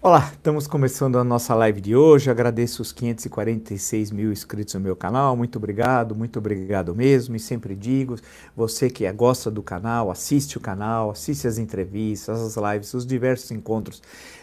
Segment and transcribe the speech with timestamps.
[0.00, 2.30] Olá, estamos começando a nossa live de hoje.
[2.30, 5.36] Agradeço os 546 mil inscritos no meu canal.
[5.36, 7.34] Muito obrigado, muito obrigado mesmo.
[7.34, 8.14] E sempre digo,
[8.54, 13.50] você que gosta do canal, assiste o canal, assiste as entrevistas, as lives, os diversos
[13.50, 14.00] encontros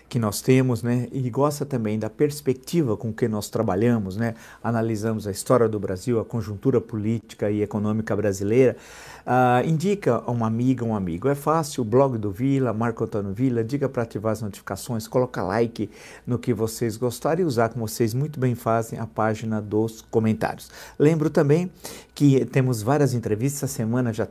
[0.08, 1.08] que nós temos, né?
[1.12, 4.36] E gosta também da perspectiva com que nós trabalhamos, né?
[4.64, 8.78] Analisamos a história do Brasil, a conjuntura política e econômica brasileira.
[9.26, 11.28] Uh, indica a uma amiga, um amigo.
[11.28, 15.42] É fácil, o blog do Vila, Marco Antônio Vila, diga para ativar as notificações, coloca
[15.42, 15.90] like
[16.26, 20.70] no que vocês gostarem e usar, como vocês muito bem fazem, a página dos comentários.
[21.00, 21.72] Lembro também
[22.14, 24.28] que temos várias entrevistas, essa semana já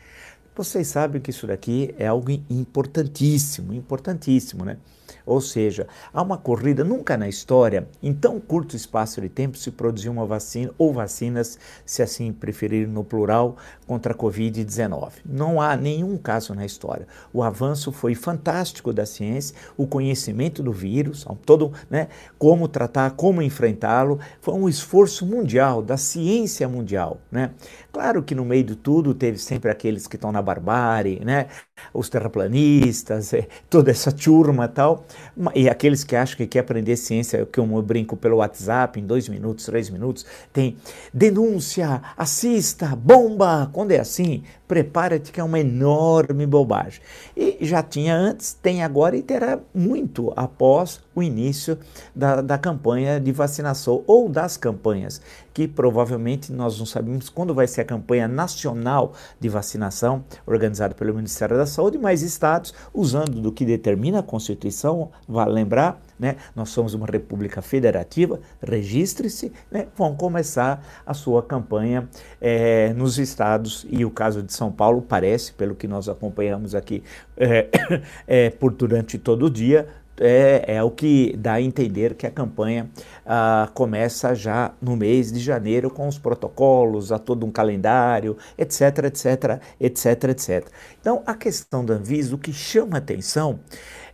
[0.55, 4.77] Vocês sabem que isso daqui é algo importantíssimo, importantíssimo, né?
[5.25, 9.71] Ou seja, há uma corrida, nunca na história, em tão curto espaço de tempo, se
[9.71, 15.11] produziu uma vacina, ou vacinas, se assim preferir no plural, contra a Covid-19.
[15.25, 17.07] Não há nenhum caso na história.
[17.33, 22.07] O avanço foi fantástico da ciência, o conhecimento do vírus, todo, né,
[22.37, 27.19] como tratar, como enfrentá-lo, foi um esforço mundial, da ciência mundial.
[27.31, 27.51] Né?
[27.95, 31.47] Claro que no meio de tudo teve sempre aqueles que estão na barbárie, né?
[31.94, 35.06] os terraplanistas, eh, toda essa turma tal,
[35.56, 39.29] e aqueles que acham que quer aprender ciência, que eu brinco pelo WhatsApp, em dois
[39.29, 40.75] minutos, três minutos, tem
[41.13, 43.69] denúncia, assista, bomba.
[43.72, 47.00] Quando é assim, prepara-te que é uma enorme bobagem.
[47.34, 51.79] E já tinha antes, tem agora e terá muito após o início
[52.13, 55.21] da, da campanha de vacinação ou das campanhas,
[55.53, 61.15] que provavelmente nós não sabemos quando vai ser a campanha nacional de vacinação organizada pelo
[61.15, 66.35] Ministério da Saúde, mas estados, usando do que determina a Constituição, vale lembrar, né?
[66.55, 69.87] Nós somos uma república federativa, registre-se, né?
[69.95, 72.07] vão começar a sua campanha
[72.41, 77.03] é, nos estados e o caso de São Paulo parece, pelo que nós acompanhamos aqui
[77.37, 77.69] é,
[78.27, 79.87] é, por durante todo o dia,
[80.19, 82.89] é, é, o que dá a entender que a campanha
[83.25, 89.05] ah, começa já no mês de janeiro com os protocolos, a todo um calendário, etc,
[89.05, 90.67] etc, etc, etc.
[90.99, 93.59] Então, a questão da Anvisa, o que chama atenção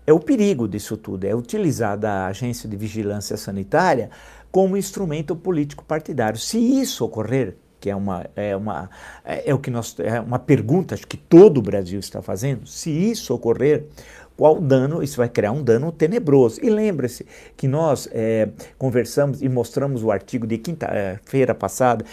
[0.06, 4.10] é o perigo disso tudo, é utilizar da agência de vigilância sanitária
[4.52, 6.40] como instrumento político partidário.
[6.40, 8.90] Se isso ocorrer, que é uma, é uma
[9.26, 12.92] é, é o que nós é uma pergunta que todo o Brasil está fazendo, se
[12.92, 13.86] isso ocorrer,
[14.42, 16.60] qual dano, isso vai criar um dano tenebroso.
[16.64, 22.04] E lembre-se que nós é, conversamos e mostramos o artigo de quinta-feira passada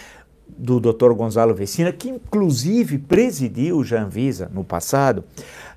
[0.46, 1.14] do Dr.
[1.14, 5.24] Gonzalo Vecina, que inclusive presidiu o Anvisa no passado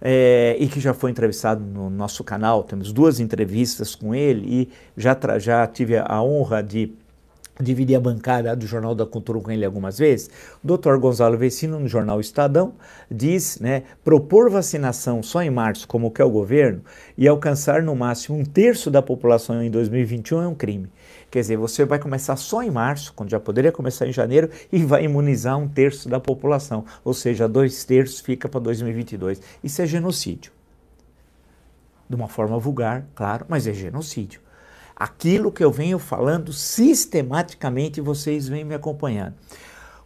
[0.01, 2.63] é, e que já foi entrevistado no nosso canal.
[2.63, 6.91] Temos duas entrevistas com ele e já, já tive a honra de
[7.59, 10.29] dividir a bancada do Jornal da Cultura com ele algumas vezes,
[10.63, 10.95] o Dr.
[10.97, 12.73] Gonzalo Vecino, no jornal Estadão,
[13.09, 16.81] diz, né, propor vacinação só em março, como quer o governo,
[17.17, 20.89] e alcançar no máximo um terço da população em 2021 é um crime.
[21.29, 24.83] Quer dizer, você vai começar só em março, quando já poderia começar em janeiro, e
[24.83, 29.41] vai imunizar um terço da população, ou seja, dois terços fica para 2022.
[29.63, 30.51] Isso é genocídio.
[32.09, 34.40] De uma forma vulgar, claro, mas é genocídio.
[35.01, 39.33] Aquilo que eu venho falando sistematicamente vocês vêm me acompanhando.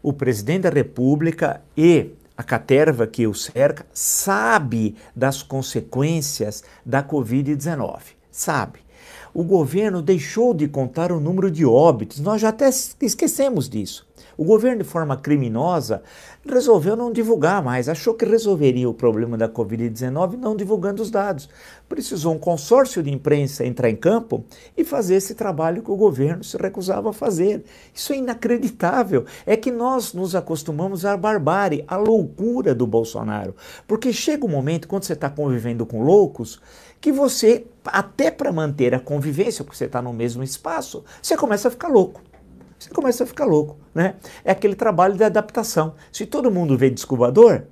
[0.02, 8.00] O presidente da República e a caterva que o cerca sabe das consequências da Covid-19.
[8.32, 8.80] Sabe.
[9.34, 12.70] O governo deixou de contar o número de óbitos, nós já até
[13.02, 14.08] esquecemos disso.
[14.38, 16.04] O governo, de forma criminosa,
[16.46, 21.50] resolveu não divulgar mais, achou que resolveria o problema da Covid-19 não divulgando os dados.
[21.88, 24.44] Precisou um consórcio de imprensa entrar em campo
[24.76, 27.64] e fazer esse trabalho que o governo se recusava a fazer.
[27.94, 29.26] Isso é inacreditável.
[29.46, 33.56] É que nós nos acostumamos à barbárie, à loucura do Bolsonaro.
[33.88, 36.60] Porque chega um momento, quando você está convivendo com loucos,
[37.00, 41.68] que você, até para manter a convivência, porque você está no mesmo espaço, você começa
[41.68, 42.22] a ficar louco
[42.78, 44.16] você começa a ficar louco, né?
[44.44, 45.96] É aquele trabalho de adaptação.
[46.12, 47.64] Se todo mundo vê descobridor,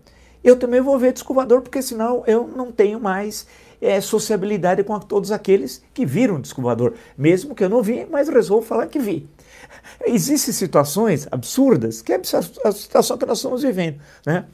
[0.44, 3.46] eu também vou ver descobridor, porque senão eu não tenho mais
[3.82, 8.66] é, sociabilidade com todos aqueles que viram descobridor, mesmo que eu não vi, mas resolvo
[8.66, 9.30] falar que vi.
[10.06, 12.22] Existem situações absurdas, que é
[12.64, 14.46] a situação que nós estamos vivendo, né?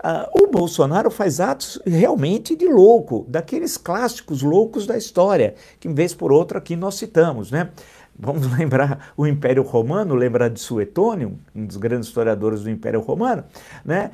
[0.00, 5.94] Ah, o Bolsonaro faz atos realmente de louco, daqueles clássicos loucos da história, que, em
[5.94, 7.70] vez por outra, aqui nós citamos, né?
[8.18, 13.44] Vamos lembrar o Império Romano, lembrar de Suetônio, um dos grandes historiadores do Império Romano,
[13.84, 14.10] né,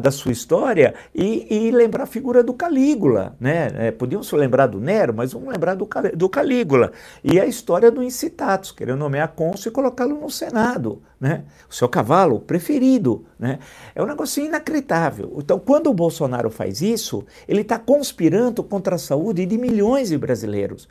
[0.00, 3.34] da sua história, e, e, lembrar a figura do Calígula.
[3.40, 3.72] Né?
[3.74, 6.92] É, podíamos lembrar do Nero, mas vamos lembrar do, do Calígula.
[7.24, 11.02] E a história do Incitatus, querendo nomear cônsul e colocá-lo no Senado.
[11.20, 11.44] Né?
[11.68, 13.24] O seu cavalo preferido.
[13.38, 13.58] Né?
[13.94, 15.32] É um negócio inacreditável.
[15.38, 20.18] Então, quando o Bolsonaro faz isso, ele está conspirando contra a saúde de milhões de
[20.18, 20.88] brasileiros.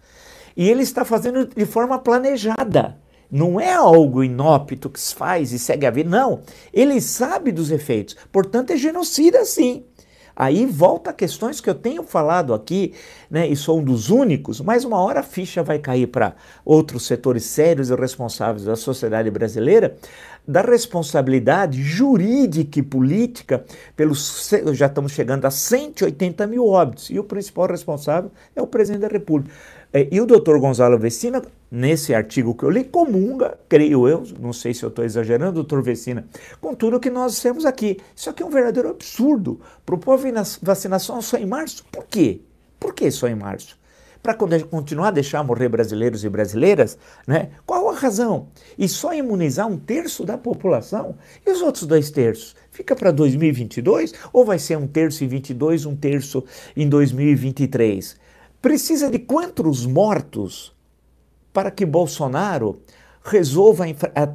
[0.56, 2.98] E ele está fazendo de forma planejada.
[3.32, 6.10] Não é algo inópito que se faz e segue a vida.
[6.10, 6.42] Não.
[6.74, 8.18] Ele sabe dos efeitos.
[8.32, 9.86] Portanto, é genocida sim.
[10.36, 12.94] Aí volta a questões que eu tenho falado aqui,
[13.30, 17.06] né, e sou um dos únicos, mas uma hora a ficha vai cair para outros
[17.06, 19.96] setores sérios e responsáveis da sociedade brasileira,
[20.48, 23.64] da responsabilidade jurídica e política
[23.96, 24.50] pelos.
[24.74, 29.10] Já estamos chegando a 180 mil óbitos, e o principal responsável é o presidente da
[29.10, 29.54] República.
[29.94, 34.54] É, e o doutor Gonzalo Vecina, nesse artigo que eu li, comunga, creio eu, não
[34.54, 36.26] sei se eu estou exagerando, doutor Vecina,
[36.62, 37.98] com tudo que nós temos aqui.
[38.16, 39.60] Isso aqui é um verdadeiro absurdo.
[39.86, 40.18] Propor
[40.62, 41.84] vacinação só em março?
[41.92, 42.40] Por quê?
[42.80, 43.78] Por que só em março?
[44.24, 46.98] Para continuar a deixar morrer brasileiros e brasileiras?
[47.28, 47.50] Né?
[47.66, 48.48] Qual a razão?
[48.78, 51.16] E só imunizar um terço da população?
[51.46, 52.56] E os outros dois terços?
[52.70, 56.46] Fica para 2022 ou vai ser um terço em 22, um terço
[56.78, 58.21] em 2023?
[58.62, 60.72] Precisa de quantos mortos
[61.52, 62.80] para que Bolsonaro
[63.24, 63.86] resolva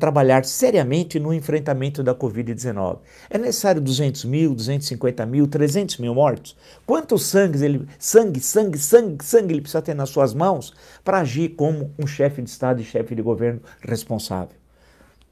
[0.00, 2.98] trabalhar seriamente no enfrentamento da Covid-19?
[3.30, 6.56] É necessário 200 mil, 250 mil, 300 mil mortos?
[6.84, 10.74] Quantos sangue ele, sangue, sangue, sangue, sangue ele precisa ter nas suas mãos
[11.04, 14.56] para agir como um chefe de Estado e chefe de governo responsável?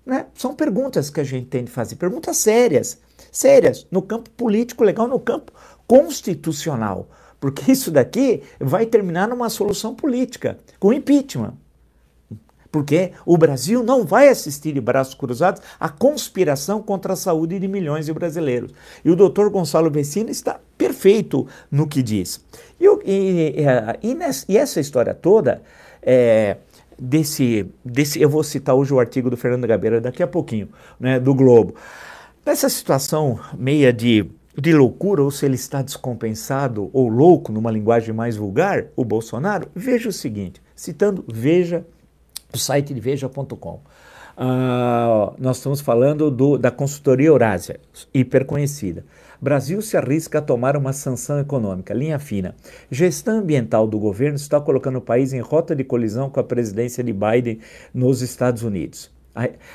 [0.07, 0.27] Né?
[0.35, 3.01] São perguntas que a gente tem de fazer, perguntas sérias,
[3.33, 5.53] sérias, no campo político legal, no campo
[5.85, 7.09] constitucional.
[7.45, 11.53] Porque isso daqui vai terminar numa solução política, com impeachment.
[12.73, 17.69] Porque o Brasil não vai assistir de braços cruzados à conspiração contra a saúde de
[17.69, 18.73] milhões de brasileiros.
[19.05, 22.43] E o doutor Gonçalo Vecina está perfeito no que diz.
[22.81, 23.57] E, e,
[24.03, 25.61] e, nessa, e essa história toda,
[26.01, 26.57] é,
[26.99, 31.21] desse, desse, eu vou citar hoje o artigo do Fernando Gabeira daqui a pouquinho, né,
[31.21, 31.75] do Globo.
[32.47, 38.15] Nessa situação meia de de loucura ou se ele está descompensado ou louco, numa linguagem
[38.15, 41.85] mais vulgar, o Bolsonaro, veja o seguinte, citando Veja,
[42.53, 43.75] o site de veja.com.
[43.75, 43.81] Uh,
[44.37, 47.79] ah, nós estamos falando do, da consultoria Eurásia,
[48.13, 49.05] hiper conhecida.
[49.41, 52.55] Brasil se arrisca a tomar uma sanção econômica, linha fina.
[52.91, 57.05] Gestão ambiental do governo está colocando o país em rota de colisão com a presidência
[57.05, 57.61] de Biden
[57.93, 59.14] nos Estados Unidos.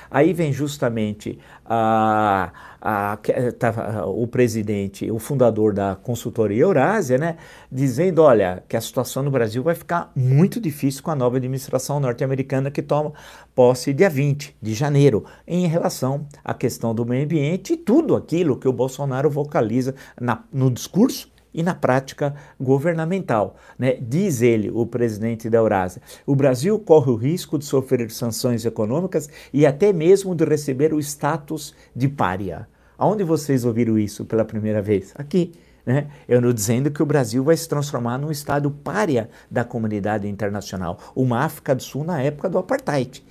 [0.09, 2.51] Aí, vem justamente a,
[2.81, 3.17] a,
[3.59, 7.35] tá, o presidente, o fundador da consultoria Eurásia, né,
[7.69, 11.99] dizendo: olha, que a situação no Brasil vai ficar muito difícil com a nova administração
[11.99, 13.11] norte-americana que toma
[13.53, 18.57] posse dia 20 de janeiro, em relação à questão do meio ambiente e tudo aquilo
[18.57, 23.57] que o Bolsonaro vocaliza na, no discurso e na prática governamental.
[23.77, 23.97] Né?
[24.01, 29.29] Diz ele, o presidente da Eurásia, o Brasil corre o risco de sofrer sanções econômicas
[29.51, 32.65] e até mesmo de receber o status de pária.
[32.97, 35.11] Aonde vocês ouviram isso pela primeira vez?
[35.15, 35.51] Aqui.
[35.85, 36.07] Né?
[36.29, 40.97] Eu estou dizendo que o Brasil vai se transformar num estado pária da comunidade internacional,
[41.13, 43.21] uma África do Sul na época do apartheid.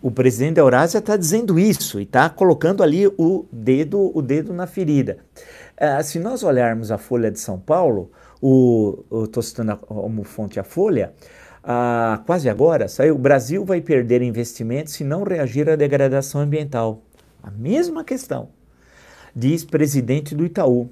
[0.00, 4.52] O presidente da Eurásia está dizendo isso e está colocando ali o dedo, o dedo
[4.52, 5.18] na ferida.
[5.80, 8.10] Uh, se nós olharmos a Folha de São Paulo,
[9.24, 11.12] estou citando como fonte a Folha,
[12.26, 17.02] quase agora, saiu: o Brasil vai perder investimentos se não reagir à degradação ambiental.
[17.42, 18.50] A mesma questão,
[19.34, 20.90] diz presidente do Itaú.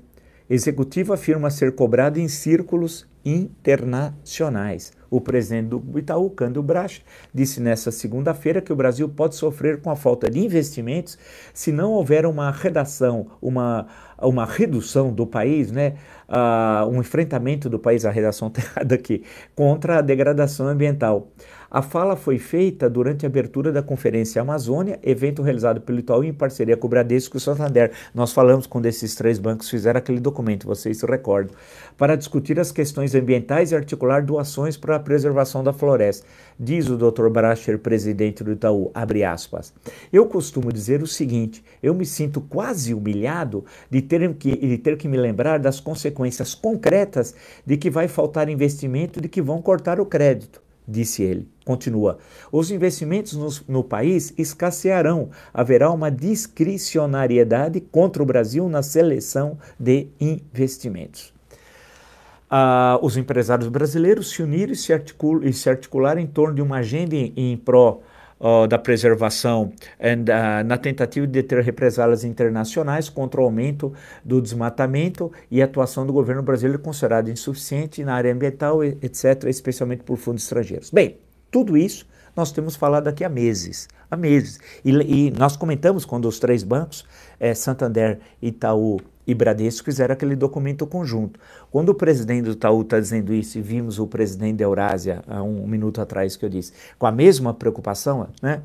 [0.51, 4.93] Executivo afirma ser cobrado em círculos internacionais.
[5.11, 7.03] O presidente do Itaú, Cândido Brach,
[7.35, 11.19] disse nesta segunda-feira que o Brasil pode sofrer com a falta de investimentos
[11.53, 13.87] se não houver uma redação, uma,
[14.19, 15.97] uma redução do país, né,
[16.29, 19.23] uh, um enfrentamento do país, a redação errada aqui,
[19.55, 21.31] contra a degradação ambiental.
[21.75, 26.31] A fala foi feita durante a abertura da Conferência Amazônia, evento realizado pelo Itaú em
[26.31, 27.93] parceria com o Bradesco e o Santander.
[28.15, 31.57] Nós falamos quando esses três bancos fizeram aquele documento, vocês se recordam,
[31.97, 36.27] para discutir as questões ambientais e articular doações para a preservação da floresta.
[36.61, 37.31] Diz o Dr.
[37.31, 39.73] Bracher, presidente do Itaú, abre aspas.
[40.13, 44.99] Eu costumo dizer o seguinte, eu me sinto quase humilhado de ter que, de ter
[44.99, 49.63] que me lembrar das consequências concretas de que vai faltar investimento e de que vão
[49.63, 51.49] cortar o crédito disse ele.
[51.65, 52.19] Continua:
[52.51, 55.31] os investimentos no, no, país escassearão.
[55.53, 61.33] Haverá uma discricionariedade contra o Brasil na seleção de investimentos.
[62.51, 66.63] Ah, os empresários brasileiros se uniram e se, articul e se articularam em torno de
[66.63, 68.01] uma agenda em, em pró
[68.69, 73.93] da preservação and, uh, na tentativa de ter represálias internacionais contra o aumento
[74.25, 80.17] do desmatamento e atuação do governo brasileiro considerada insuficiente na área ambiental, etc., especialmente por
[80.17, 80.91] fundos estrangeiros.
[80.91, 81.19] Bem,
[81.51, 84.59] tudo isso nós temos falado aqui há meses, há meses.
[84.85, 87.05] E, e nós comentamos quando os três bancos,
[87.39, 91.39] é, Santander, Itaú e Bradesco fizeram aquele documento conjunto.
[91.71, 95.43] Quando o presidente do Itaú está dizendo isso, e vimos o presidente da Eurásia há
[95.43, 98.63] um minuto atrás que eu disse, com a mesma preocupação, né?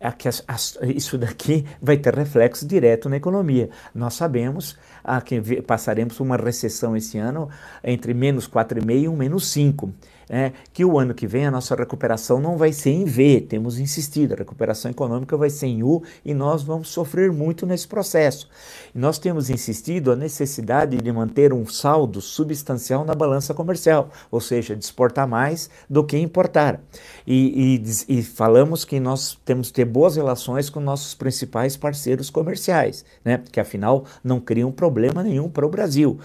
[0.00, 3.68] É que as, as, isso daqui vai ter reflexo direto na economia.
[3.92, 7.48] Nós sabemos ah, que passaremos uma recessão esse ano
[7.82, 9.92] entre menos 4,5 e um menos 5
[10.28, 13.78] é, que o ano que vem a nossa recuperação não vai ser em V, temos
[13.78, 18.48] insistido, a recuperação econômica vai ser em U e nós vamos sofrer muito nesse processo.
[18.94, 24.76] Nós temos insistido a necessidade de manter um saldo substancial na balança comercial, ou seja,
[24.76, 26.80] de exportar mais do que importar.
[27.26, 32.30] E, e, e falamos que nós temos que ter boas relações com nossos principais parceiros
[32.30, 33.42] comerciais, né?
[33.50, 36.18] que afinal não criam problema nenhum para o Brasil,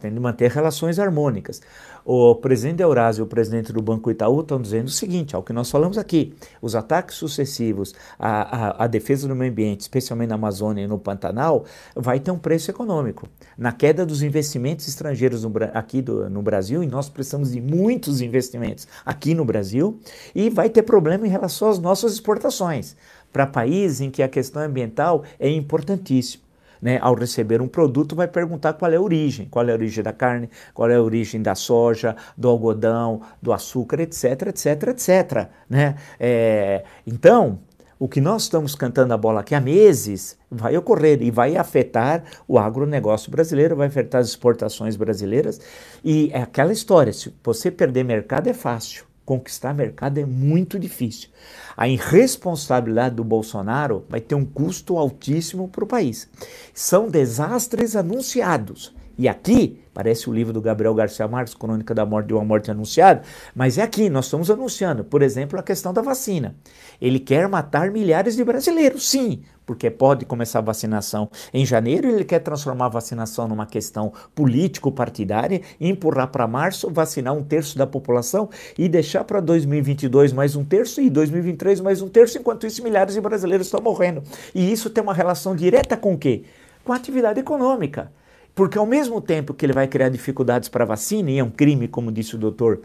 [0.00, 1.60] tem de manter relações harmônicas.
[2.04, 5.42] O presidente da Eurásia e o presidente do Banco Itaú estão dizendo o seguinte, ao
[5.42, 10.28] que nós falamos aqui, os ataques sucessivos à, à, à defesa do meio ambiente, especialmente
[10.28, 11.64] na Amazônia e no Pantanal,
[11.96, 13.26] vai ter um preço econômico.
[13.56, 18.20] Na queda dos investimentos estrangeiros no, aqui do, no Brasil, e nós precisamos de muitos
[18.20, 19.98] investimentos aqui no Brasil,
[20.34, 22.94] e vai ter problema em relação às nossas exportações
[23.32, 26.43] para países em que a questão ambiental é importantíssima
[26.84, 30.04] né, ao receber um produto, vai perguntar qual é a origem, qual é a origem
[30.04, 35.48] da carne, qual é a origem da soja, do algodão, do açúcar, etc, etc, etc.
[35.66, 35.94] Né?
[36.20, 37.58] É, então,
[37.98, 42.22] o que nós estamos cantando a bola aqui há meses vai ocorrer e vai afetar
[42.46, 45.58] o agronegócio brasileiro, vai afetar as exportações brasileiras.
[46.04, 51.28] E é aquela história: se você perder mercado é fácil, conquistar mercado é muito difícil.
[51.76, 56.28] A irresponsabilidade do Bolsonaro vai ter um custo altíssimo para o país.
[56.72, 58.94] São desastres anunciados.
[59.16, 62.70] E aqui, parece o livro do Gabriel Garcia Marques, Crônica da Morte de uma Morte
[62.70, 63.22] Anunciada,
[63.54, 66.56] mas é aqui, nós estamos anunciando, por exemplo, a questão da vacina.
[67.00, 72.24] Ele quer matar milhares de brasileiros, sim, porque pode começar a vacinação em janeiro, ele
[72.24, 78.50] quer transformar a vacinação numa questão político-partidária, empurrar para março, vacinar um terço da população
[78.76, 83.14] e deixar para 2022 mais um terço e 2023 mais um terço, enquanto isso milhares
[83.14, 84.24] de brasileiros estão morrendo.
[84.52, 86.42] E isso tem uma relação direta com o quê?
[86.84, 88.10] Com a atividade econômica.
[88.54, 91.50] Porque ao mesmo tempo que ele vai criar dificuldades para a vacina, e é um
[91.50, 92.82] crime, como disse o doutor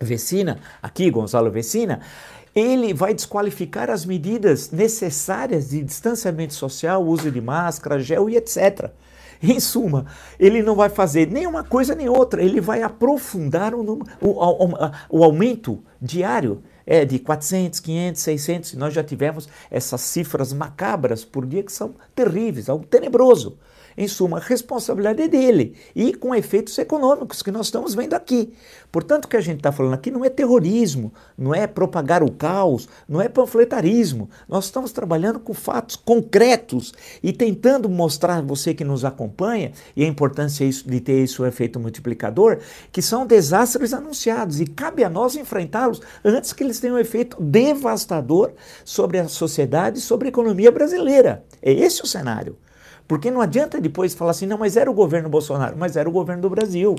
[0.00, 2.00] Vecina, aqui, Gonzalo Vecina,
[2.54, 8.90] ele vai desqualificar as medidas necessárias de distanciamento social, uso de máscara, gel e etc.
[9.42, 10.06] Em suma,
[10.38, 14.70] ele não vai fazer nem uma coisa nem outra, ele vai aprofundar o, o, o,
[15.10, 21.44] o aumento diário é de 400, 500, 600, nós já tivemos essas cifras macabras por
[21.44, 23.58] dia que são terríveis, algo tenebroso.
[23.96, 28.52] Em suma, a responsabilidade é dele e com efeitos econômicos que nós estamos vendo aqui.
[28.90, 32.30] Portanto, o que a gente está falando aqui não é terrorismo, não é propagar o
[32.30, 34.28] caos, não é panfletarismo.
[34.48, 40.04] Nós estamos trabalhando com fatos concretos e tentando mostrar a você que nos acompanha e
[40.04, 42.58] a importância de ter isso efeito multiplicador,
[42.92, 47.36] que são desastres anunciados e cabe a nós enfrentá-los antes que eles tenham um efeito
[47.42, 48.52] devastador
[48.84, 51.44] sobre a sociedade e sobre a economia brasileira.
[51.62, 52.56] É esse o cenário.
[53.06, 56.12] Porque não adianta depois falar assim, não, mas era o governo Bolsonaro, mas era o
[56.12, 56.96] governo do Brasil.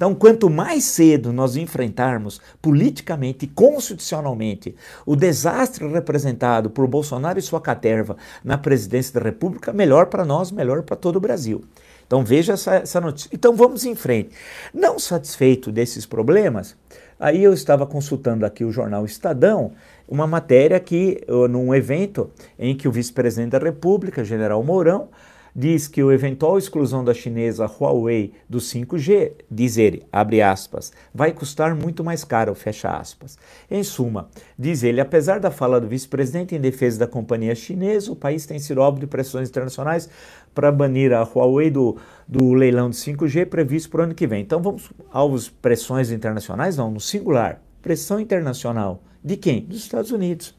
[0.00, 4.74] Então, quanto mais cedo nós enfrentarmos politicamente e constitucionalmente
[5.04, 10.50] o desastre representado por Bolsonaro e sua caterva na presidência da República, melhor para nós,
[10.50, 11.62] melhor para todo o Brasil.
[12.06, 13.28] Então veja essa, essa notícia.
[13.30, 14.30] Então vamos em frente.
[14.72, 16.74] Não satisfeito desses problemas,
[17.18, 19.72] aí eu estava consultando aqui o jornal Estadão,
[20.10, 25.08] uma matéria que, num evento em que o vice-presidente da República, general Mourão,
[25.54, 31.32] diz que a eventual exclusão da chinesa Huawei do 5G, diz ele, abre aspas, vai
[31.32, 33.38] custar muito mais caro, fecha aspas.
[33.70, 38.16] Em suma, diz ele, apesar da fala do vice-presidente em defesa da companhia chinesa, o
[38.16, 40.08] país tem sido alvo de pressões internacionais
[40.54, 44.42] para banir a Huawei do, do leilão de 5G previsto para o ano que vem.
[44.42, 46.76] Então vamos alvos pressões internacionais?
[46.76, 47.60] Não, no singular.
[47.82, 49.02] Pressão internacional.
[49.22, 49.60] De quem?
[49.62, 50.54] Dos Estados Unidos.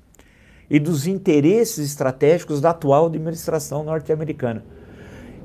[0.69, 4.63] E dos interesses estratégicos da atual administração norte-americana.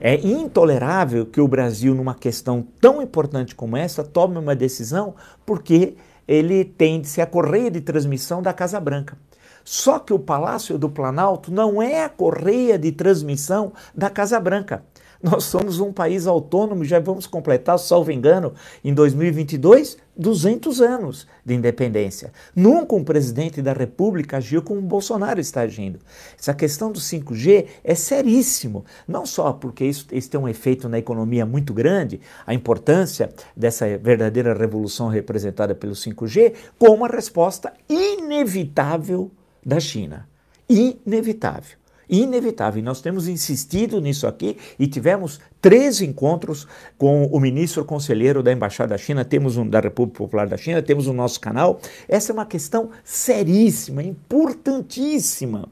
[0.01, 5.97] É intolerável que o Brasil, numa questão tão importante como essa, tome uma decisão porque
[6.29, 9.17] ele tende-se a correia de transmissão da Casa Branca.
[9.65, 14.85] Só que o Palácio do Planalto não é a correia de transmissão da Casa Branca.
[15.23, 18.53] Nós somos um país autônomo, já vamos completar, salvo engano,
[18.85, 22.33] em 2022, 200 anos de independência.
[22.55, 25.99] Nunca um presidente da República agiu como o Bolsonaro está agindo.
[26.39, 30.99] Essa questão do 5G é seríssimo, não só porque isso, isso tem um efeito na
[30.99, 39.31] economia muito grande, a importância dessa verdadeira revolução representada pelo 5G, como a resposta inevitável
[39.65, 40.29] da China.
[40.69, 42.81] Inevitável inevitável.
[42.81, 48.53] E nós temos insistido nisso aqui e tivemos três encontros com o ministro conselheiro da
[48.53, 51.81] Embaixada da China, temos um da República Popular da China, temos o nosso canal.
[52.09, 55.69] Essa é uma questão seríssima, importantíssima.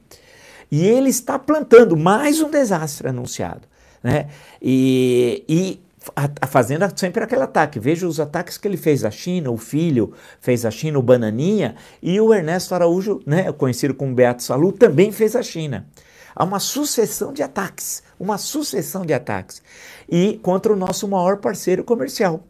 [0.70, 3.62] E ele está plantando mais um desastre anunciado.
[4.02, 4.28] Né?
[4.60, 5.80] E, e
[6.14, 7.78] a, fazendo sempre aquele ataque.
[7.78, 11.76] Veja os ataques que ele fez à China, o filho fez à China, o Bananinha,
[12.02, 15.86] e o Ernesto Araújo, né, conhecido como Beato Salu, também fez à China.
[16.34, 19.62] Há uma sucessão de ataques, uma sucessão de ataques.
[20.08, 22.44] E contra o nosso maior parceiro comercial,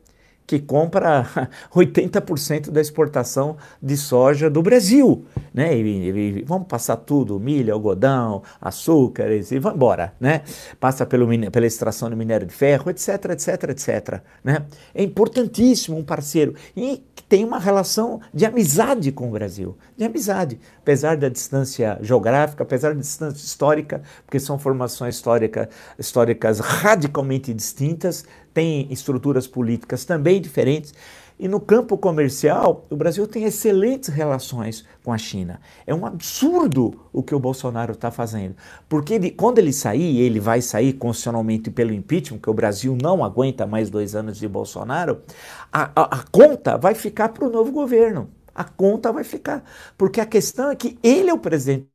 [0.46, 1.26] que compra
[1.74, 5.24] 80% da exportação de soja do Brasil.
[5.52, 5.76] Né?
[5.76, 10.14] E, e, vamos passar tudo, milho, algodão, açúcar, e vamos embora.
[10.20, 10.42] Né?
[10.78, 14.20] Passa pelo, pela extração do minério de ferro, etc, etc, etc.
[14.42, 14.64] Né?
[14.94, 16.54] É importantíssimo um parceiro.
[16.76, 19.76] E tem uma relação de amizade com o Brasil.
[19.96, 20.60] De amizade.
[20.78, 28.24] Apesar da distância geográfica, apesar da distância histórica, porque são formações histórica, históricas radicalmente distintas,
[28.54, 30.94] tem estruturas políticas também diferentes.
[31.36, 35.60] E no campo comercial, o Brasil tem excelentes relações com a China.
[35.84, 38.54] É um absurdo o que o Bolsonaro está fazendo.
[38.88, 43.24] Porque ele, quando ele sair, ele vai sair constitucionalmente pelo impeachment, que o Brasil não
[43.24, 45.22] aguenta mais dois anos de Bolsonaro,
[45.72, 48.30] a, a, a conta vai ficar para o novo governo.
[48.54, 49.64] A conta vai ficar.
[49.98, 51.93] Porque a questão é que ele é o presidente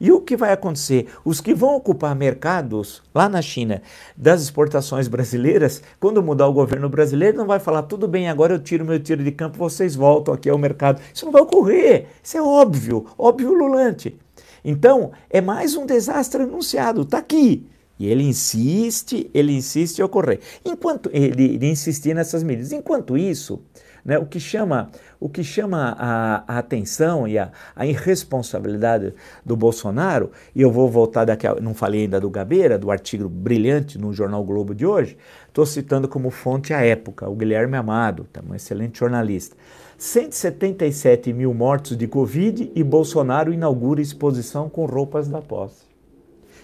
[0.00, 1.08] e o que vai acontecer?
[1.24, 3.82] Os que vão ocupar mercados lá na China
[4.16, 8.58] das exportações brasileiras, quando mudar o governo brasileiro, não vai falar, tudo bem, agora eu
[8.58, 11.00] tiro meu tiro de campo, vocês voltam aqui ao mercado.
[11.12, 12.06] Isso não vai ocorrer.
[12.22, 14.16] Isso é óbvio, óbvio lulante.
[14.64, 17.66] Então, é mais um desastre anunciado, está aqui.
[17.98, 20.40] E ele insiste, ele insiste em ocorrer.
[20.64, 22.72] Enquanto ele, ele insistir nessas medidas.
[22.72, 23.62] Enquanto isso,
[24.06, 24.16] né?
[24.20, 24.88] O que chama,
[25.18, 29.12] o que chama a, a atenção e a, a, irresponsabilidade
[29.44, 33.28] do Bolsonaro, e eu vou voltar daqui a, não falei ainda do Gabeira, do artigo
[33.28, 38.28] brilhante no Jornal Globo de hoje, estou citando como fonte a época, o Guilherme Amado,
[38.32, 39.56] tá, um excelente jornalista.
[39.98, 45.84] 177 mil mortos de Covid e Bolsonaro inaugura exposição com roupas da posse.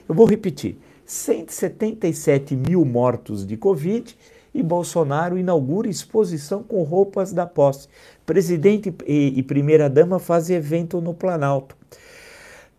[0.09, 4.15] Eu vou repetir: 177 mil mortos de Covid
[4.55, 7.89] e Bolsonaro inaugura exposição com roupas da posse.
[8.27, 11.77] Presidente e, primeira-dama fazem evento no Planalto.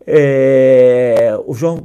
[0.06, 1.78] É, o João,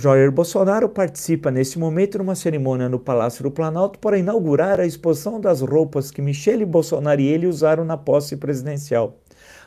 [0.00, 5.40] Jair Bolsonaro participa nesse momento numa cerimônia no Palácio do Planalto para inaugurar a exposição
[5.40, 9.16] das roupas que Michele Bolsonaro e ele usaram na posse presidencial.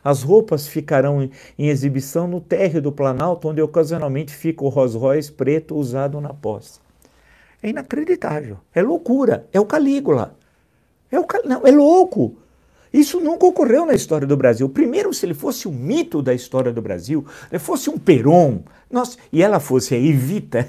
[0.02, 4.98] As roupas ficarão em, em exibição no térreo do Planalto, onde ocasionalmente fica o Rolls
[4.98, 6.87] Royce preto usado na posse.
[7.62, 8.58] É inacreditável.
[8.74, 9.48] É loucura.
[9.52, 10.36] É o Calígula.
[11.12, 12.38] É, o, não, é louco.
[12.94, 14.68] Isso nunca ocorreu na história do Brasil.
[14.70, 19.18] Primeiro, se ele fosse um mito da história do Brasil, ele fosse um Peron, nós,
[19.32, 20.68] e ela fosse a Evita,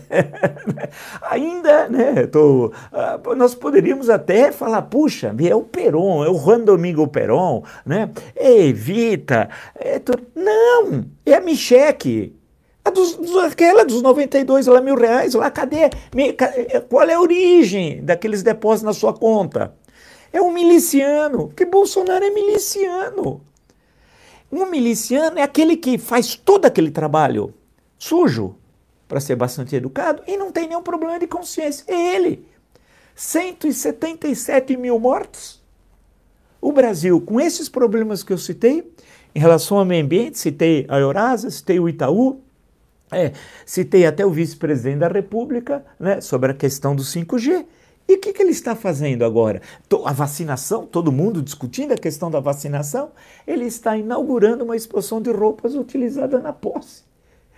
[1.22, 6.60] ainda, né, tô, uh, nós poderíamos até falar, puxa, é o Peron, é o Juan
[6.60, 10.00] Domingo Peron, né, é Evita, é
[10.34, 12.37] Não, é a Micheque,
[12.88, 15.90] A dos, dos, aquela dos 92 lá, mil reais, lá, cadê?
[16.88, 19.74] Qual é a origem daqueles depósitos na sua conta?
[20.32, 23.42] É um miliciano, que Bolsonaro é miliciano.
[24.50, 27.52] Um miliciano é aquele que faz todo aquele trabalho
[27.98, 28.56] sujo
[29.06, 31.84] para ser bastante educado e não tem nenhum problema de consciência.
[31.86, 32.46] É ele.
[33.14, 35.62] 177 mil mortos.
[36.58, 38.90] O Brasil, com esses problemas que eu citei,
[39.34, 42.47] em relação ao meio ambiente, citei a Eurasa, citei o Itaú,
[43.10, 43.32] é,
[43.64, 47.64] citei até o vice-presidente da República né, sobre a questão do 5G.
[48.08, 49.60] E o que, que, ele está fazendo agora?
[50.04, 53.10] A vacinação, todo mundo discutindo a questão da vacinação,
[53.46, 57.02] ele está inaugurando uma exposição de roupas utilizada na posse.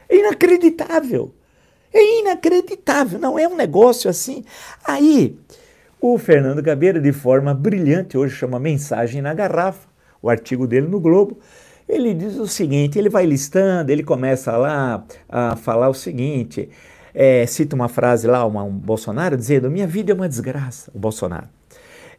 [0.09, 1.33] É inacreditável.
[1.93, 4.45] É inacreditável, não é um negócio assim.
[4.85, 5.37] Aí,
[6.01, 9.89] o Fernando Gabeira, de forma brilhante, hoje chama Mensagem na Garrafa,
[10.23, 11.39] o artigo dele no Globo,
[11.91, 16.69] ele diz o seguinte: ele vai listando, ele começa lá a falar o seguinte,
[17.13, 20.99] é, cita uma frase lá, uma, um Bolsonaro, dizendo: Minha vida é uma desgraça, o
[20.99, 21.49] Bolsonaro.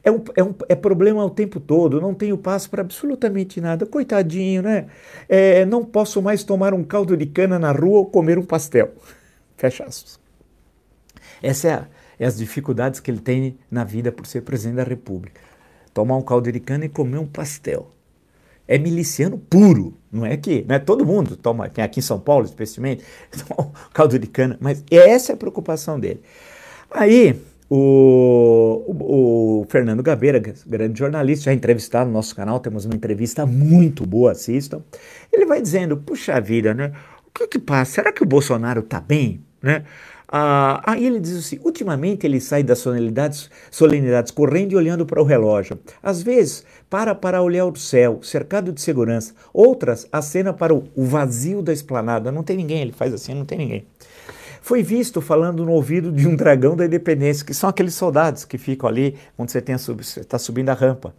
[0.04, 3.86] É, um, é, um, é problema o tempo todo, não tenho passo para absolutamente nada.
[3.86, 4.88] Coitadinho, né?
[5.30, 8.92] É, não posso mais tomar um caldo de cana na rua ou comer um pastel.
[9.56, 10.20] Fecha aspas.
[11.42, 11.68] Essa
[12.20, 15.40] é, é as dificuldades que ele tem na vida por ser presidente da República.
[15.94, 17.92] Tomar um caldo de cana e comer um pastel
[18.68, 19.98] é miliciano puro.
[20.12, 23.04] Não é que não é todo mundo toma, tem aqui em São Paulo especialmente,
[23.48, 26.22] toma caldo de cana, mas essa é a preocupação dele.
[26.90, 32.94] Aí o, o, o, Fernando Gabeira, grande jornalista, já entrevistado no nosso canal, temos uma
[32.94, 34.82] entrevista muito boa, assistam.
[35.32, 36.92] Ele vai dizendo: puxa vida, né?
[37.26, 37.94] O que que passa?
[37.94, 39.42] Será que o Bolsonaro está bem?
[39.62, 39.86] Né?
[40.32, 45.22] Ah, aí ele diz assim: ultimamente ele sai das solenidades, solenidades correndo e olhando para
[45.22, 45.78] o relógio.
[46.02, 49.34] Às vezes, para para olhar o céu, cercado de segurança.
[49.54, 52.32] Outras, acena para o, vazio da esplanada.
[52.32, 53.86] Não tem ninguém, ele faz assim, não tem ninguém.
[54.62, 58.58] Foi visto falando no ouvido de um dragão da independência, que são aqueles soldados que
[58.58, 59.58] ficam ali quando você
[60.20, 61.14] está subindo a rampa.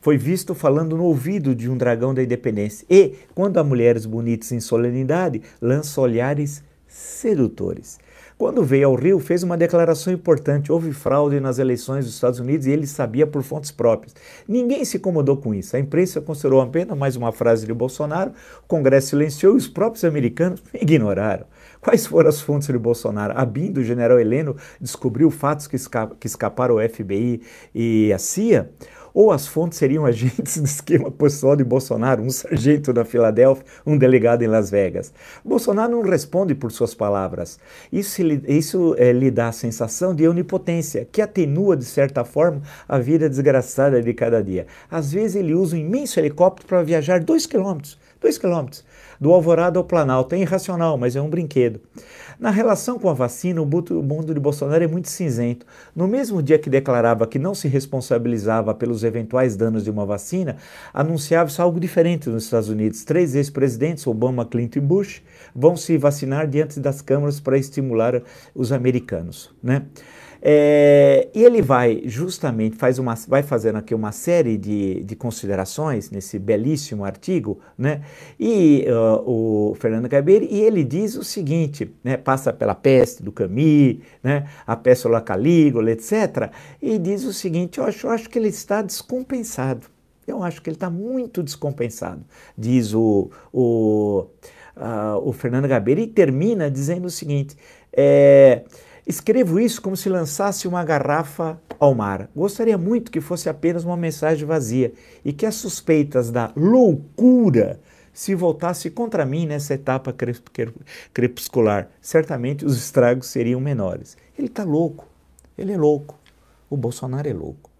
[0.00, 2.84] Foi visto falando no ouvido de um dragão da independência.
[2.90, 7.98] E, quando há mulheres bonitas em solenidade, lança olhares sedutores.
[8.42, 12.66] Quando veio ao Rio, fez uma declaração importante: houve fraude nas eleições dos Estados Unidos
[12.66, 14.16] e ele sabia por fontes próprias.
[14.48, 15.76] Ninguém se incomodou com isso.
[15.76, 18.32] A imprensa considerou apenas mais uma frase de Bolsonaro,
[18.64, 21.46] o Congresso silenciou e os próprios americanos ignoraram.
[21.80, 23.32] Quais foram as fontes de Bolsonaro?
[23.36, 28.18] A BIM do general Heleno descobriu fatos que, esca que escaparam ao FBI e à
[28.18, 28.72] CIA?
[29.14, 33.96] Ou as fontes seriam agentes do esquema pessoal de Bolsonaro, um sargento da Filadélfia, um
[33.96, 35.12] delegado em Las Vegas.
[35.44, 37.58] Bolsonaro não responde por suas palavras.
[37.92, 42.98] Isso, isso é, lhe dá a sensação de onipotência, que atenua, de certa forma, a
[42.98, 44.66] vida desgraçada de cada dia.
[44.90, 47.98] Às vezes ele usa um imenso helicóptero para viajar dois quilômetros.
[48.20, 48.84] Dois quilômetros.
[49.22, 50.34] Do Alvorada ao Planalto.
[50.34, 51.80] É irracional, mas é um brinquedo.
[52.40, 55.64] Na relação com a vacina, o mundo de Bolsonaro é muito cinzento.
[55.94, 60.56] No mesmo dia que declarava que não se responsabilizava pelos eventuais danos de uma vacina,
[60.92, 63.04] anunciava-se algo diferente nos Estados Unidos.
[63.04, 65.22] Três ex-presidentes, Obama, Clinton e Bush,
[65.54, 68.20] vão se vacinar diante das câmaras para estimular
[68.52, 69.54] os americanos.
[69.62, 69.82] Né?
[70.44, 76.10] É, e ele vai justamente, faz uma, vai fazendo aqui uma série de, de considerações
[76.10, 78.02] nesse belíssimo artigo, né?
[78.40, 82.16] E uh, o Fernando Gabeira, e ele diz o seguinte, né?
[82.16, 84.48] Passa pela peste do Camus, né?
[84.66, 86.50] A peste da Calígula, etc.
[86.82, 89.86] E diz o seguinte, eu acho, eu acho que ele está descompensado.
[90.26, 92.24] Eu acho que ele está muito descompensado,
[92.56, 94.26] diz o, o,
[94.76, 97.56] uh, o Fernando Gabeira, e termina dizendo o seguinte,
[97.92, 98.62] é,
[99.06, 102.28] Escrevo isso como se lançasse uma garrafa ao mar.
[102.34, 104.92] Gostaria muito que fosse apenas uma mensagem vazia
[105.24, 107.80] e que as suspeitas da loucura
[108.12, 110.14] se voltasse contra mim nessa etapa
[111.12, 111.88] crepuscular.
[112.00, 114.16] Certamente os estragos seriam menores.
[114.38, 115.08] Ele está louco.
[115.58, 116.18] Ele é louco.
[116.70, 117.70] O Bolsonaro é louco.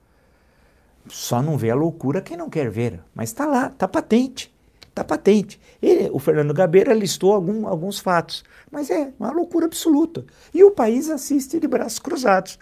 [1.09, 4.52] Só não vê a loucura quem não quer ver, mas está lá, está patente.
[4.93, 5.59] Está patente.
[5.81, 10.23] Ele, o Fernando Gabeira listou algum, alguns fatos, mas é uma loucura absoluta.
[10.53, 12.59] E o país assiste de braços cruzados.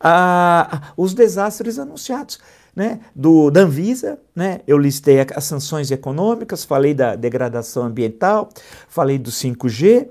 [0.00, 2.38] Ah, os desastres anunciados.
[2.74, 8.50] Né, do, da Anvisa, né, eu listei as sanções econômicas, falei da degradação ambiental,
[8.86, 10.08] falei do 5G,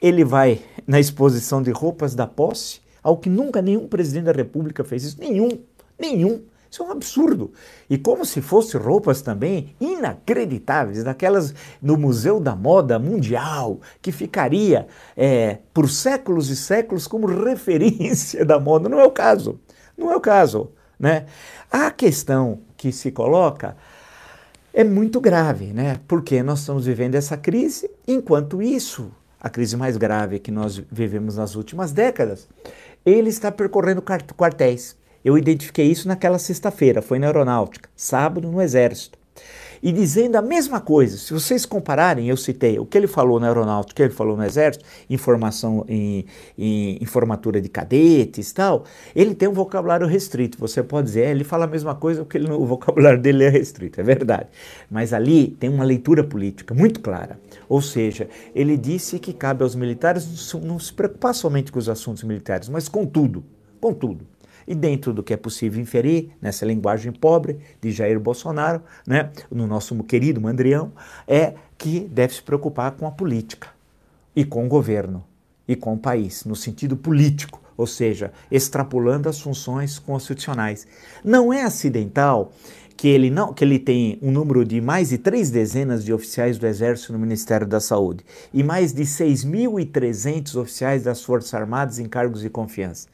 [0.00, 4.82] ele vai na exposição de roupas da posse, ao que nunca nenhum presidente da República
[4.84, 5.50] fez isso, nenhum,
[5.98, 6.40] nenhum.
[6.70, 7.52] Isso é um absurdo.
[7.88, 14.86] E como se fossem roupas também inacreditáveis, daquelas no Museu da Moda Mundial, que ficaria
[15.16, 18.88] é, por séculos e séculos como referência da moda.
[18.88, 19.58] Não é o caso.
[19.96, 20.70] Não é o caso.
[20.98, 21.26] Né?
[21.70, 23.76] A questão que se coloca
[24.74, 25.98] é muito grave, né?
[26.06, 31.36] porque nós estamos vivendo essa crise, enquanto isso, a crise mais grave que nós vivemos
[31.36, 32.46] nas últimas décadas,
[33.06, 34.97] ele está percorrendo quartéis.
[35.24, 39.18] Eu identifiquei isso naquela sexta-feira, foi na aeronáutica, sábado no exército
[39.82, 41.16] e dizendo a mesma coisa.
[41.16, 44.36] Se vocês compararem, eu citei o que ele falou na aeronáutica, o que ele falou
[44.36, 46.24] no exército, informação em,
[46.56, 50.58] em, em formatura de cadetes e tal, ele tem um vocabulário restrito.
[50.58, 53.48] Você pode dizer, é, ele fala a mesma coisa porque ele, o vocabulário dele é
[53.48, 54.48] restrito, é verdade.
[54.90, 57.38] Mas ali tem uma leitura política muito clara.
[57.68, 62.22] Ou seja, ele disse que cabe aos militares não se preocupar somente com os assuntos
[62.22, 63.44] militares, mas com tudo,
[63.80, 64.26] com tudo
[64.68, 69.66] e dentro do que é possível inferir nessa linguagem pobre de Jair Bolsonaro, né, no
[69.66, 70.92] nosso querido Mandrião,
[71.26, 73.68] é que deve se preocupar com a política
[74.36, 75.24] e com o governo
[75.66, 80.86] e com o país, no sentido político, ou seja, extrapolando as funções constitucionais.
[81.24, 82.52] Não é acidental
[82.94, 86.58] que ele não que ele tem um número de mais de três dezenas de oficiais
[86.58, 92.06] do Exército no Ministério da Saúde e mais de 6.300 oficiais das Forças Armadas em
[92.06, 93.06] cargos de confiança.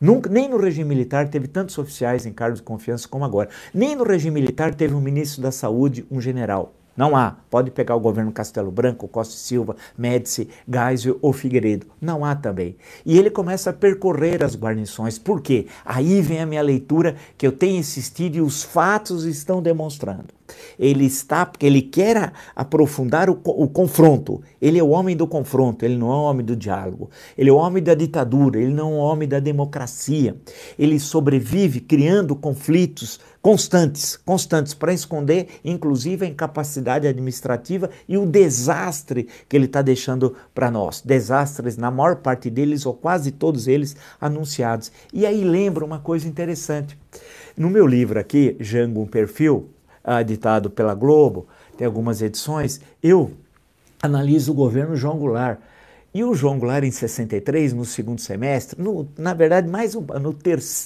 [0.00, 3.50] Nunca, nem no regime militar teve tantos oficiais em cargos de confiança como agora.
[3.74, 6.72] Nem no regime militar teve um ministro da Saúde, um general.
[6.96, 7.36] Não há.
[7.50, 11.86] Pode pegar o governo Castelo Branco, Costa Silva, Médici, Geisel ou Figueiredo.
[12.00, 12.76] Não há também.
[13.04, 15.18] E ele começa a percorrer as guarnições.
[15.18, 15.66] Por quê?
[15.84, 20.28] Aí vem a minha leitura que eu tenho insistido e os fatos estão demonstrando.
[20.78, 24.42] Ele está, porque ele quer aprofundar o, o, confronto.
[24.60, 27.10] Ele é o homem do confronto, ele não é o homem do diálogo.
[27.36, 30.36] Ele é o homem da ditadura, ele não é o homem da democracia.
[30.78, 39.28] Ele sobrevive criando conflitos constantes, constantes para esconder, inclusive, a incapacidade administrativa e o desastre
[39.48, 41.00] que ele está deixando para nós.
[41.00, 44.92] Desastres, na maior parte deles, ou quase todos eles, anunciados.
[45.12, 46.98] E aí lembra uma coisa interessante.
[47.56, 49.70] No meu livro aqui, Jango, um perfil,
[50.10, 51.46] uh, ditado pela Globo,
[51.76, 53.30] tem algumas edições, eu
[54.02, 55.58] analiso o governo João Goulart
[56.12, 60.36] e o João Goulart, em 63, no segundo semestre, no, na verdade, mais um, no,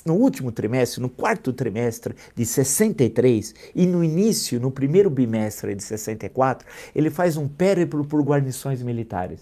[0.05, 5.83] no último trimestre, no quarto trimestre de 63 e no início, no primeiro bimestre de
[5.83, 9.41] 64, ele faz um périplo por guarnições militares,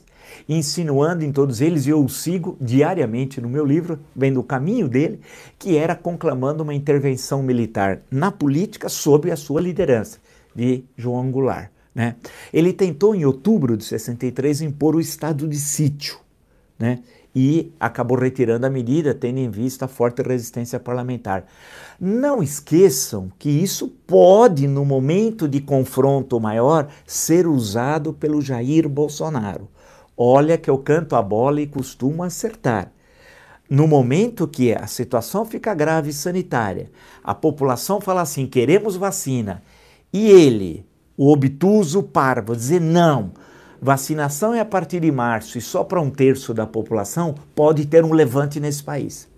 [0.49, 4.89] insinuando em todos eles, e eu o sigo diariamente no meu livro, vendo o caminho
[4.89, 5.21] dele,
[5.59, 10.19] que era conclamando uma intervenção militar na política sob a sua liderança,
[10.55, 11.71] de João Goulart.
[11.95, 12.17] Né?
[12.53, 16.19] Ele tentou, em outubro de 63, impor o estado de sítio
[16.79, 17.01] né?
[17.35, 21.45] e acabou retirando a medida, tendo em vista a forte resistência parlamentar.
[22.01, 29.69] Não esqueçam que isso pode, no momento de confronto maior, ser usado pelo Jair Bolsonaro.
[30.17, 32.93] Olha que eu canto a bola e costumo acertar.
[33.69, 36.91] No momento que a situação fica grave sanitária,
[37.25, 39.63] a população fala assim: queremos vacina,
[40.13, 40.85] e ele
[41.17, 43.33] o obtuso parvo, dizer não,
[43.81, 48.05] vacinação é a partir de março e só para um terço da população, pode ter
[48.05, 49.29] um levante nesse país.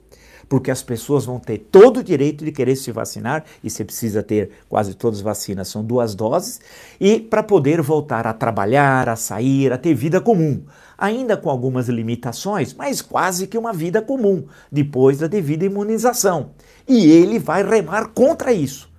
[0.49, 4.23] Porque as pessoas vão ter todo o direito de querer se vacinar, e você precisa
[4.23, 6.61] ter quase todas as vacinas, são duas doses,
[7.01, 10.63] e para poder voltar a trabalhar, a sair, a ter vida comum.
[10.97, 16.51] Ainda com algumas limitações, mas quase que uma vida comum, depois da devida imunização.
[16.87, 18.94] E ele vai remar contra isso.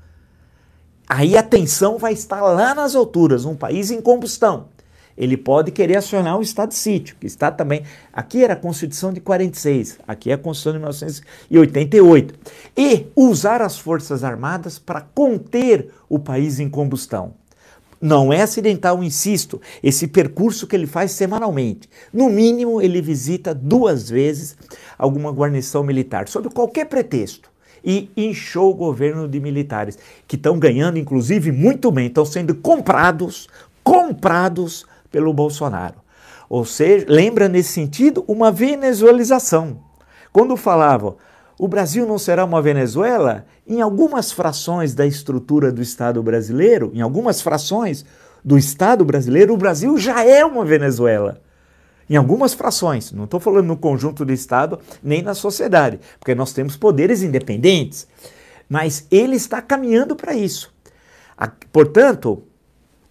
[1.08, 4.70] Aí a tensão vai estar lá nas alturas, um país em combustão.
[5.18, 7.84] Ele pode querer acionar o estado de sítio, que está também.
[8.12, 12.34] Aqui era a Constituição de 46, aqui é a Constituição de 1988.
[12.76, 17.34] E usar as Forças Armadas para conter o país em combustão.
[18.02, 21.88] Não é acidental, insisto, esse percurso que ele faz semanalmente.
[22.12, 24.58] No mínimo, ele visita duas vezes
[24.98, 27.55] alguma guarnição militar, sob qualquer pretexto
[27.86, 33.48] e inchou o governo de militares, que estão ganhando, inclusive, muito bem, estão sendo comprados,
[33.84, 35.96] comprados pelo Bolsonaro.
[36.50, 39.80] Ou seja, lembra nesse sentido uma venezuelização.
[40.34, 41.16] Quando falavam
[41.58, 47.00] o Brasil não será uma Venezuela, em algumas frações da estrutura do Estado brasileiro, em
[47.00, 48.04] algumas frações
[48.44, 51.42] do Estado brasileiro, o Brasil já é uma Venezuela
[52.10, 56.54] em algumas frações, não estou falando no conjunto do Estado nem na sociedade, porque nós
[56.54, 58.08] temos poderes independentes,
[58.70, 60.74] mas ele está caminhando para isso.
[61.72, 62.44] Portanto,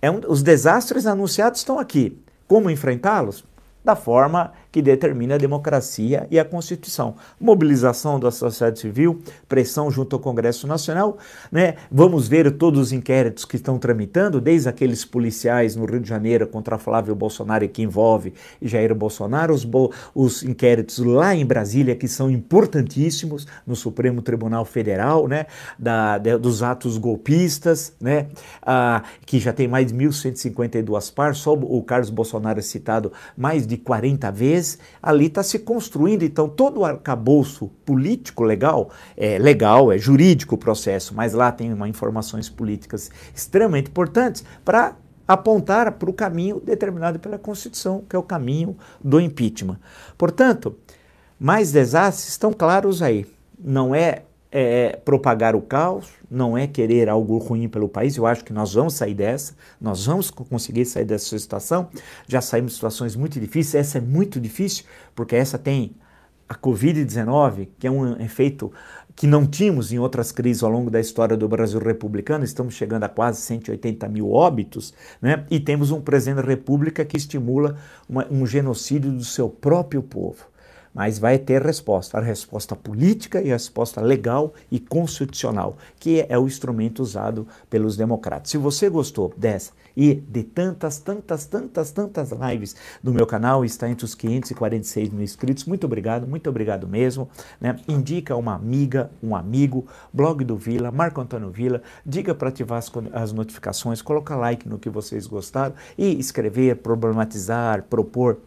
[0.01, 2.21] é um, os desastres anunciados estão aqui.
[2.47, 3.45] Como enfrentá-los?
[3.83, 7.15] Da forma que determina a democracia e a Constituição.
[7.41, 11.17] Mobilização da sociedade civil, pressão junto ao Congresso Nacional,
[11.53, 11.77] né?
[11.89, 16.49] Vamos ver todos os inquéritos que estão tramitando, desde aqueles policiais no Rio de Janeiro
[16.49, 22.09] contra Flávio Bolsonaro que envolve Jair Bolsonaro, os, bo os inquéritos lá em Brasília que
[22.09, 25.47] são importantíssimos no Supremo Tribunal Federal, né?
[25.79, 28.27] Da, de, dos atos golpistas, né?
[28.61, 33.69] Ah, que já tem mais de 1.152 partes, só o Carlos Bolsonaro é citado mais
[33.69, 34.64] de 40 vezes,
[35.03, 40.59] ali está se construindo, então, todo o arcabouço político legal, é legal, é jurídico o
[40.59, 44.97] processo, mas lá tem uma informações políticas extremamente importantes para
[45.27, 49.79] apontar para o caminho determinado pela Constituição, que é o caminho do impeachment.
[50.19, 50.77] Portanto,
[51.39, 53.27] mais desastres estão claros aí.
[53.59, 54.25] Não é,
[54.57, 58.17] é, propagar o caos, não é querer algo ruim pelo país.
[58.17, 61.89] Eu acho que nós vamos sair dessa, nós vamos conseguir sair dessa situação.
[62.29, 65.97] Já saímos de situações muito difíceis, essa é muito difícil, porque essa tem
[66.49, 68.71] a Covid-19, que é um efeito
[69.17, 73.03] que não tínhamos em outras crises ao longo da história do Brasil republicano, estamos chegando
[73.03, 75.45] a quase 180 mil óbitos, né?
[75.51, 77.77] e temos um presidente da República que estimula
[78.09, 80.54] uma, um genocídio do seu próprio povo.
[80.95, 86.39] Mas vai ter resposta, a resposta política e a resposta legal e constitucional, que é
[86.39, 88.51] o instrumento usado pelos democratas.
[88.51, 93.89] Se você gostou dessa e de tantas, tantas, tantas, tantas lives do meu canal, está
[93.89, 95.65] entre os 546 mil inscritos.
[95.65, 97.29] Muito obrigado, muito obrigado mesmo.
[97.61, 97.77] Né?
[97.89, 102.91] Indica uma amiga, um amigo, blog do Vila, Marco Antônio Vila, diga para ativar as,
[103.13, 108.39] as notificações, coloca like no que vocês gostaram e escrever, problematizar, propor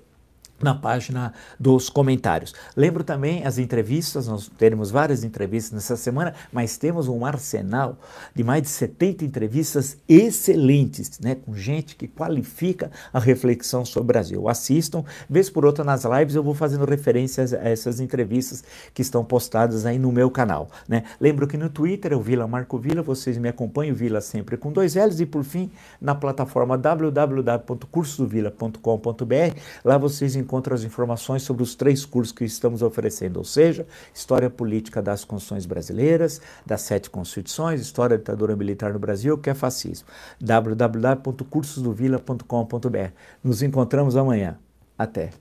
[0.61, 2.53] na página dos comentários.
[2.75, 7.97] Lembro também as entrevistas, nós teremos várias entrevistas nessa semana, mas temos um arsenal
[8.33, 14.07] de mais de 70 entrevistas excelentes, né, com gente que qualifica a reflexão sobre o
[14.07, 14.49] Brasil.
[14.49, 19.23] Assistam, vez por outra nas lives eu vou fazendo referências a essas entrevistas que estão
[19.23, 21.03] postadas aí no meu canal, né?
[21.19, 24.95] Lembro que no Twitter o Vila Marco Vila, vocês me acompanham, Vila sempre com dois
[24.95, 25.69] L's e por fim
[26.01, 32.81] na plataforma www.cursodovila.com.br, lá vocês encontram encontra as informações sobre os três cursos que estamos
[32.81, 38.93] oferecendo, ou seja, História Política das Constituições Brasileiras, das Sete Constituições, História da Ditadura Militar
[38.93, 40.07] no Brasil, que é fascismo.
[40.39, 43.11] www.cursosdovila.com.br.
[43.43, 44.57] Nos encontramos amanhã.
[44.97, 45.31] Até.